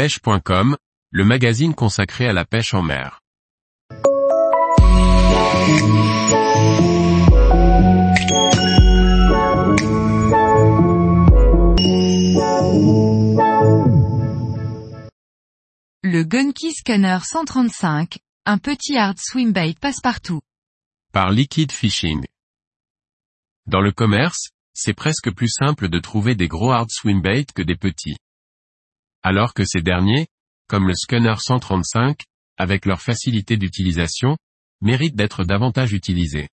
pêche.com, 0.00 0.78
le 1.10 1.24
magazine 1.26 1.74
consacré 1.74 2.26
à 2.26 2.32
la 2.32 2.46
pêche 2.46 2.72
en 2.72 2.80
mer. 2.80 3.20
Le 16.02 16.22
Gunky 16.22 16.72
Scanner 16.72 17.18
135, 17.22 18.20
un 18.46 18.56
petit 18.56 18.96
hard 18.96 19.18
swimbait 19.18 19.74
passe-partout. 19.78 20.40
Par 21.12 21.30
Liquid 21.30 21.72
Fishing. 21.72 22.24
Dans 23.66 23.82
le 23.82 23.92
commerce, 23.92 24.48
c'est 24.72 24.94
presque 24.94 25.30
plus 25.30 25.50
simple 25.50 25.90
de 25.90 25.98
trouver 25.98 26.34
des 26.34 26.48
gros 26.48 26.72
hard 26.72 26.88
swimbait 26.90 27.44
que 27.54 27.60
des 27.60 27.76
petits. 27.76 28.16
Alors 29.22 29.54
que 29.54 29.64
ces 29.64 29.82
derniers, 29.82 30.28
comme 30.68 30.86
le 30.86 30.94
Scanner 30.94 31.34
135, 31.38 32.20
avec 32.56 32.86
leur 32.86 33.00
facilité 33.00 33.56
d'utilisation, 33.56 34.36
méritent 34.80 35.16
d'être 35.16 35.44
davantage 35.44 35.92
utilisés. 35.92 36.48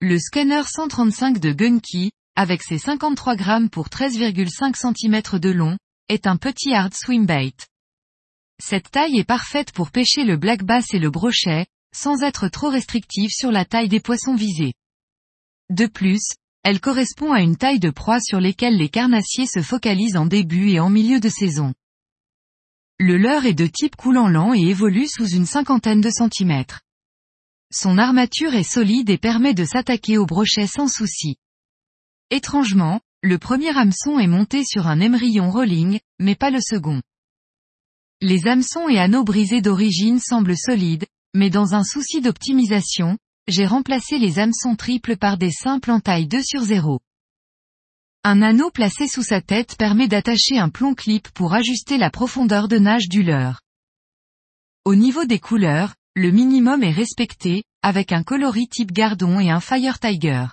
Le 0.00 0.18
Scanner 0.18 0.62
135 0.64 1.38
de 1.38 1.52
Gunky, 1.52 2.12
avec 2.36 2.62
ses 2.62 2.78
53 2.78 3.36
grammes 3.36 3.70
pour 3.70 3.88
13,5 3.88 4.74
cm 4.74 5.38
de 5.38 5.50
long, 5.50 5.78
est 6.08 6.26
un 6.26 6.36
petit 6.36 6.74
hard 6.74 6.92
swimbait. 6.94 7.54
Cette 8.62 8.90
taille 8.90 9.18
est 9.18 9.24
parfaite 9.24 9.72
pour 9.72 9.90
pêcher 9.90 10.24
le 10.24 10.36
black 10.36 10.62
bass 10.62 10.92
et 10.92 10.98
le 10.98 11.10
brochet, 11.10 11.66
sans 11.94 12.22
être 12.22 12.48
trop 12.48 12.70
restrictive 12.70 13.30
sur 13.30 13.50
la 13.50 13.64
taille 13.64 13.88
des 13.88 14.00
poissons 14.00 14.34
visés. 14.34 14.74
De 15.70 15.86
plus, 15.86 16.34
elle 16.64 16.80
correspond 16.80 17.32
à 17.32 17.40
une 17.40 17.56
taille 17.56 17.78
de 17.78 17.90
proie 17.90 18.20
sur 18.20 18.40
lesquelles 18.40 18.78
les 18.78 18.88
carnassiers 18.88 19.46
se 19.46 19.60
focalisent 19.60 20.16
en 20.16 20.24
début 20.24 20.70
et 20.70 20.80
en 20.80 20.88
milieu 20.88 21.20
de 21.20 21.28
saison. 21.28 21.74
Le 22.98 23.18
leurre 23.18 23.44
est 23.44 23.54
de 23.54 23.66
type 23.66 23.96
coulant 23.96 24.28
lent 24.28 24.54
et 24.54 24.62
évolue 24.62 25.06
sous 25.06 25.28
une 25.28 25.44
cinquantaine 25.44 26.00
de 26.00 26.10
centimètres. 26.10 26.80
Son 27.70 27.98
armature 27.98 28.54
est 28.54 28.62
solide 28.62 29.10
et 29.10 29.18
permet 29.18 29.52
de 29.52 29.64
s'attaquer 29.64 30.16
au 30.16 30.24
brochet 30.24 30.66
sans 30.66 30.88
souci. 30.88 31.36
Étrangement, 32.30 33.00
le 33.22 33.38
premier 33.38 33.76
hameçon 33.76 34.18
est 34.18 34.26
monté 34.26 34.64
sur 34.64 34.86
un 34.86 35.00
émerillon 35.00 35.50
rolling, 35.50 36.00
mais 36.18 36.34
pas 36.34 36.50
le 36.50 36.60
second. 36.60 37.02
Les 38.22 38.46
hameçons 38.46 38.88
et 38.88 38.98
anneaux 38.98 39.24
brisés 39.24 39.60
d'origine 39.60 40.18
semblent 40.18 40.56
solides, 40.56 41.04
mais 41.34 41.50
dans 41.50 41.74
un 41.74 41.84
souci 41.84 42.22
d'optimisation, 42.22 43.18
j'ai 43.46 43.66
remplacé 43.66 44.18
les 44.18 44.38
hameçons 44.38 44.74
triples 44.74 45.16
par 45.16 45.36
des 45.36 45.50
simples 45.50 45.90
en 45.90 46.00
taille 46.00 46.26
2 46.26 46.42
sur 46.42 46.62
0. 46.62 47.00
Un 48.24 48.40
anneau 48.40 48.70
placé 48.70 49.06
sous 49.06 49.22
sa 49.22 49.42
tête 49.42 49.76
permet 49.76 50.08
d'attacher 50.08 50.58
un 50.58 50.70
plomb 50.70 50.94
clip 50.94 51.28
pour 51.30 51.52
ajuster 51.52 51.98
la 51.98 52.10
profondeur 52.10 52.68
de 52.68 52.78
nage 52.78 53.08
du 53.08 53.22
leurre. 53.22 53.60
Au 54.86 54.94
niveau 54.94 55.26
des 55.26 55.38
couleurs, 55.38 55.94
le 56.14 56.30
minimum 56.30 56.82
est 56.82 56.90
respecté, 56.92 57.64
avec 57.82 58.12
un 58.12 58.22
coloris 58.22 58.68
type 58.68 58.92
gardon 58.92 59.40
et 59.40 59.50
un 59.50 59.60
Fire 59.60 59.98
Tiger. 59.98 60.46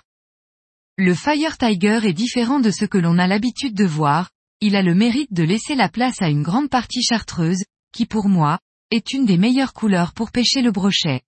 Le 0.98 1.14
Fire 1.14 1.56
Tiger 1.56 2.00
est 2.04 2.12
différent 2.12 2.60
de 2.60 2.70
ce 2.70 2.84
que 2.84 2.98
l'on 2.98 3.18
a 3.18 3.26
l'habitude 3.26 3.74
de 3.74 3.86
voir, 3.86 4.30
il 4.60 4.76
a 4.76 4.82
le 4.82 4.94
mérite 4.94 5.32
de 5.32 5.42
laisser 5.42 5.74
la 5.74 5.88
place 5.88 6.20
à 6.20 6.28
une 6.28 6.42
grande 6.42 6.68
partie 6.68 7.02
chartreuse, 7.02 7.64
qui 7.92 8.04
pour 8.04 8.28
moi, 8.28 8.58
est 8.90 9.14
une 9.14 9.24
des 9.24 9.38
meilleures 9.38 9.72
couleurs 9.72 10.12
pour 10.12 10.30
pêcher 10.30 10.60
le 10.60 10.72
brochet. 10.72 11.22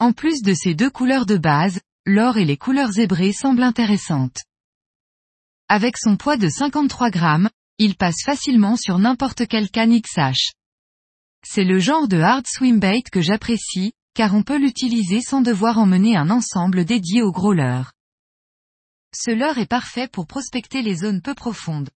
En 0.00 0.12
plus 0.12 0.42
de 0.42 0.54
ces 0.54 0.74
deux 0.74 0.90
couleurs 0.90 1.26
de 1.26 1.36
base, 1.36 1.80
l'or 2.06 2.36
et 2.36 2.44
les 2.44 2.56
couleurs 2.56 2.92
zébrées 2.92 3.32
semblent 3.32 3.64
intéressantes. 3.64 4.44
Avec 5.68 5.98
son 5.98 6.16
poids 6.16 6.36
de 6.36 6.48
53 6.48 7.10
grammes, 7.10 7.50
il 7.78 7.96
passe 7.96 8.22
facilement 8.24 8.76
sur 8.76 8.98
n'importe 8.98 9.46
quelle 9.48 9.70
canne 9.70 10.00
XH. 10.00 10.52
C'est 11.44 11.64
le 11.64 11.80
genre 11.80 12.06
de 12.06 12.18
hard 12.20 12.46
swimbait 12.46 13.02
que 13.10 13.20
j'apprécie, 13.20 13.92
car 14.14 14.34
on 14.34 14.44
peut 14.44 14.58
l'utiliser 14.58 15.20
sans 15.20 15.40
devoir 15.40 15.78
emmener 15.78 16.16
un 16.16 16.30
ensemble 16.30 16.84
dédié 16.84 17.22
au 17.22 17.32
gros 17.32 17.52
leurre. 17.52 17.92
Ce 19.12 19.32
leurre 19.32 19.58
est 19.58 19.66
parfait 19.66 20.08
pour 20.08 20.26
prospecter 20.26 20.82
les 20.82 20.96
zones 20.96 21.22
peu 21.22 21.34
profondes. 21.34 21.90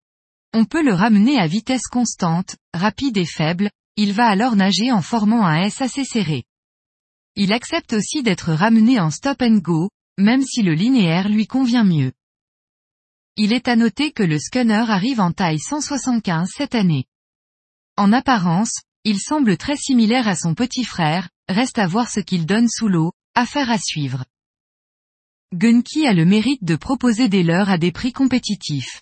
On 0.53 0.65
peut 0.65 0.83
le 0.83 0.93
ramener 0.93 1.37
à 1.37 1.47
vitesse 1.47 1.87
constante, 1.87 2.55
rapide 2.73 3.17
et 3.17 3.25
faible, 3.25 3.69
il 3.97 4.13
va 4.13 4.27
alors 4.27 4.55
nager 4.55 4.91
en 4.91 5.01
formant 5.01 5.45
un 5.45 5.63
S 5.63 5.81
assez 5.81 6.05
serré. 6.05 6.45
Il 7.41 7.53
accepte 7.53 7.93
aussi 7.93 8.21
d'être 8.21 8.51
ramené 8.51 8.99
en 8.99 9.09
stop 9.09 9.41
and 9.41 9.59
go, 9.59 9.89
même 10.17 10.41
si 10.41 10.61
le 10.61 10.73
linéaire 10.73 11.29
lui 11.29 11.47
convient 11.47 11.85
mieux. 11.85 12.11
Il 13.37 13.53
est 13.53 13.69
à 13.69 13.77
noter 13.77 14.11
que 14.11 14.23
le 14.23 14.37
Scunner 14.37 14.83
arrive 14.89 15.21
en 15.21 15.31
taille 15.31 15.57
175 15.57 16.49
cette 16.53 16.75
année. 16.75 17.05
En 17.95 18.11
apparence, 18.11 18.81
il 19.05 19.21
semble 19.21 19.55
très 19.55 19.77
similaire 19.77 20.27
à 20.27 20.35
son 20.35 20.53
petit 20.53 20.83
frère, 20.83 21.29
reste 21.47 21.79
à 21.79 21.87
voir 21.87 22.09
ce 22.09 22.19
qu'il 22.19 22.45
donne 22.45 22.67
sous 22.67 22.89
l'eau, 22.89 23.13
affaire 23.35 23.71
à 23.71 23.77
suivre. 23.77 24.25
Gunky 25.53 26.07
a 26.07 26.13
le 26.13 26.25
mérite 26.25 26.65
de 26.65 26.75
proposer 26.75 27.29
des 27.29 27.43
leurres 27.43 27.69
à 27.69 27.77
des 27.77 27.93
prix 27.93 28.11
compétitifs. 28.11 29.01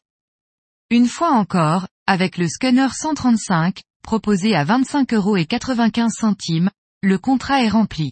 Une 0.92 1.08
fois 1.08 1.32
encore, 1.32 1.88
avec 2.06 2.38
le 2.38 2.48
Scunner 2.48 2.90
135, 2.94 3.82
proposé 4.04 4.54
à 4.54 4.64
25,95 4.64 5.16
euros 5.16 6.70
le 7.02 7.18
contrat 7.18 7.64
est 7.64 7.70
rempli. 7.70 8.12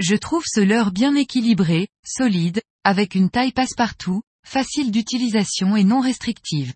Je 0.00 0.16
trouve 0.16 0.44
ce 0.46 0.60
leurre 0.60 0.92
bien 0.92 1.14
équilibré, 1.14 1.88
solide, 2.02 2.62
avec 2.84 3.14
une 3.14 3.28
taille 3.28 3.52
passe-partout, 3.52 4.22
facile 4.46 4.90
d'utilisation 4.90 5.76
et 5.76 5.84
non 5.84 6.00
restrictive. 6.00 6.72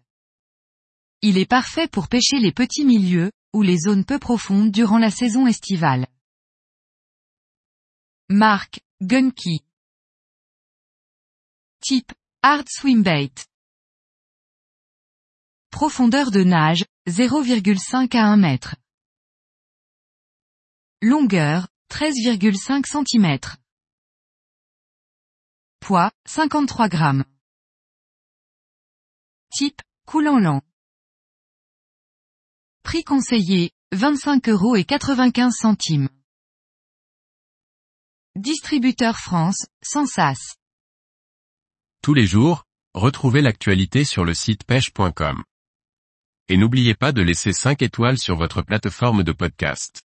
Il 1.23 1.39
est 1.39 1.49
parfait 1.49 1.89
pour 1.89 2.09
pêcher 2.09 2.39
les 2.39 2.53
petits 2.53 2.85
milieux, 2.85 3.33
ou 3.55 3.63
les 3.63 3.79
zones 3.79 4.05
peu 4.05 4.19
profondes 4.19 4.71
durant 4.71 4.99
la 4.99 5.11
saison 5.11 5.47
estivale. 5.47 6.07
Marque, 8.29 8.81
Gunky. 9.01 9.61
Type, 11.81 12.13
Hard 12.43 12.67
Swimbait. 12.69 13.33
Profondeur 15.71 16.31
de 16.31 16.45
nage, 16.45 16.85
0,5 17.09 18.15
à 18.19 18.27
1 18.27 18.37
mètre. 18.37 18.77
Longueur, 21.01 21.69
13,5 21.95 23.07
cm. 23.07 23.39
Poids, 25.79 26.11
53 26.27 26.89
grammes. 26.89 27.25
Type, 29.53 29.81
coulant 30.05 30.41
lent. 30.41 30.63
Prix 32.83 33.05
conseillé, 33.05 33.71
25 33.93 34.49
euros 34.49 34.75
et 34.75 34.83
95 34.83 35.55
centimes. 35.55 36.09
Distributeur 38.35 39.17
France, 39.17 39.69
sans 39.81 40.07
sas. 40.07 40.57
Tous 42.03 42.13
les 42.13 42.27
jours, 42.27 42.65
retrouvez 42.95 43.41
l'actualité 43.41 44.03
sur 44.05 44.25
le 44.25 44.35
site 44.35 44.65
pêche.com. 44.65 45.45
Et 46.49 46.57
n'oubliez 46.57 46.97
pas 46.97 47.13
de 47.13 47.23
laisser 47.23 47.53
5 47.53 47.83
étoiles 47.83 48.19
sur 48.19 48.35
votre 48.35 48.63
plateforme 48.63 49.23
de 49.23 49.31
podcast. 49.31 50.03